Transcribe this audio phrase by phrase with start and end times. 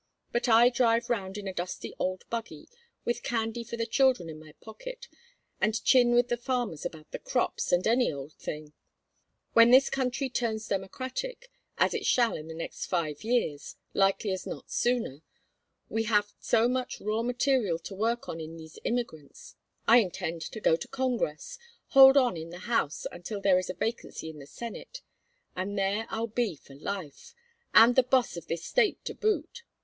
[0.31, 2.67] But I drive round in a dusty old buggy,
[3.05, 5.07] with candy for the children in my pocket,
[5.61, 8.73] and chin with the farmers about the crops and any old thing.
[9.53, 14.47] When this county turns Democratic, as it shall in the next five years likely as
[14.47, 15.21] not sooner,
[15.87, 19.55] we have so much raw material to work on in these immigrants
[19.87, 21.59] I intend to go to Congress,
[21.89, 25.03] hold on in the House until there is a vacancy in the Senate,
[25.55, 27.35] and there I'll be for life,
[27.75, 29.61] and the boss of this State to boot.